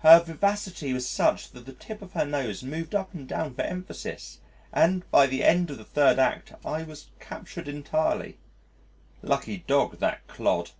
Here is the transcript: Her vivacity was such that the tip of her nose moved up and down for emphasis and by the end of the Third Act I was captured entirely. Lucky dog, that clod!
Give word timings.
Her 0.00 0.18
vivacity 0.18 0.92
was 0.92 1.06
such 1.08 1.52
that 1.52 1.66
the 1.66 1.72
tip 1.72 2.02
of 2.02 2.14
her 2.14 2.24
nose 2.24 2.64
moved 2.64 2.96
up 2.96 3.14
and 3.14 3.28
down 3.28 3.54
for 3.54 3.62
emphasis 3.62 4.40
and 4.72 5.08
by 5.12 5.28
the 5.28 5.44
end 5.44 5.70
of 5.70 5.78
the 5.78 5.84
Third 5.84 6.18
Act 6.18 6.54
I 6.64 6.82
was 6.82 7.06
captured 7.20 7.68
entirely. 7.68 8.38
Lucky 9.22 9.58
dog, 9.68 10.00
that 10.00 10.26
clod! 10.26 10.72